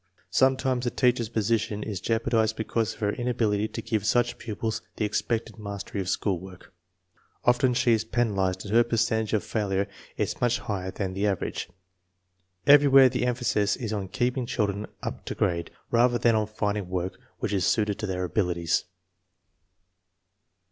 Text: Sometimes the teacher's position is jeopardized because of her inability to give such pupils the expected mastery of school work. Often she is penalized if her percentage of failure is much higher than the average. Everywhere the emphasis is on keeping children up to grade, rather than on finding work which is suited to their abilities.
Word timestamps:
Sometimes 0.31 0.83
the 0.83 0.89
teacher's 0.89 1.29
position 1.29 1.83
is 1.83 2.01
jeopardized 2.01 2.55
because 2.55 2.95
of 2.95 3.01
her 3.01 3.11
inability 3.11 3.67
to 3.67 3.83
give 3.83 4.03
such 4.03 4.39
pupils 4.39 4.81
the 4.95 5.05
expected 5.05 5.59
mastery 5.59 6.01
of 6.01 6.09
school 6.09 6.39
work. 6.39 6.73
Often 7.45 7.75
she 7.75 7.91
is 7.91 8.03
penalized 8.03 8.65
if 8.65 8.71
her 8.71 8.83
percentage 8.83 9.31
of 9.33 9.43
failure 9.43 9.87
is 10.17 10.41
much 10.41 10.57
higher 10.57 10.89
than 10.89 11.13
the 11.13 11.27
average. 11.27 11.69
Everywhere 12.65 13.09
the 13.09 13.27
emphasis 13.27 13.75
is 13.75 13.93
on 13.93 14.07
keeping 14.07 14.47
children 14.47 14.87
up 15.03 15.23
to 15.25 15.35
grade, 15.35 15.69
rather 15.91 16.17
than 16.17 16.33
on 16.33 16.47
finding 16.47 16.89
work 16.89 17.19
which 17.37 17.53
is 17.53 17.63
suited 17.63 17.99
to 17.99 18.07
their 18.07 18.23
abilities. 18.23 18.85